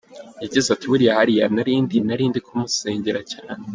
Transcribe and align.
Yagize 0.43 0.67
ati 0.71 0.85
“Buriya 0.91 1.17
hariya 1.19 1.45
nari 1.55 1.73
ndi, 1.83 1.97
nari 2.07 2.23
ndi 2.29 2.39
kumusengera 2.45 3.21
cyane. 3.31 3.63